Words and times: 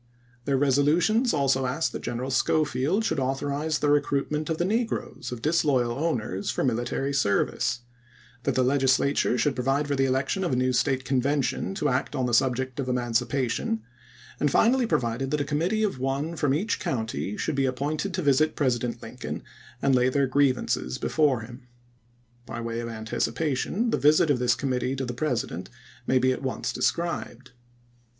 Their 0.45 0.57
resolutions 0.57 1.31
also 1.31 1.67
asked 1.67 1.91
that 1.91 2.01
General 2.01 2.31
Schofield 2.31 3.05
should 3.05 3.17
214, 3.17 3.19
ABRAHAM 3.19 3.61
LINCOLN 3.61 3.69
CHAP. 3.69 3.77
VIII. 3.77 3.77
authorize 3.77 3.79
the 3.79 3.89
recruitment 3.91 4.49
of 4.49 4.57
the 4.57 4.65
negroes 4.65 5.31
of 5.31 5.41
disloyal 5.43 6.03
owners 6.03 6.49
for 6.49 6.63
military 6.63 7.13
service; 7.13 7.81
that 8.41 8.55
the 8.55 8.63
Legislature 8.63 9.37
should 9.37 9.53
provide 9.53 9.87
for 9.87 9.95
the 9.95 10.07
election 10.07 10.43
of 10.43 10.53
a 10.53 10.55
new 10.55 10.73
State 10.73 11.05
Con 11.05 11.21
vention 11.21 11.75
to 11.75 11.87
act 11.89 12.15
on 12.15 12.25
the 12.25 12.33
subject 12.33 12.79
of 12.79 12.89
emancipation; 12.89 13.83
and 14.39 14.49
finally 14.49 14.87
provided 14.87 15.29
that 15.29 15.41
a 15.41 15.45
committee 15.45 15.83
of 15.83 15.99
one 15.99 16.35
from 16.35 16.55
each 16.55 16.79
ctciop* 16.79 16.83
county 16.83 17.37
should 17.37 17.53
be 17.53 17.67
appointed 17.67 18.11
to 18.15 18.23
visit 18.23 18.55
President 18.55 18.95
pSss^^esli. 18.97 19.01
Lincoln 19.03 19.43
and 19.83 19.93
lay 19.93 20.09
their 20.09 20.25
grievances 20.25 20.97
before 20.97 21.41
him. 21.41 21.67
By 22.47 22.59
way 22.59 22.79
of 22.79 22.89
anticipation 22.89 23.91
the 23.91 23.99
Yisit 23.99 24.31
of 24.31 24.39
this 24.39 24.55
committee 24.55 24.95
to 24.95 25.05
the 25.05 25.13
President 25.13 25.69
may 26.07 26.17
be 26.17 26.31
at 26.33 26.41
once 26.41 26.73
described. 26.73 27.51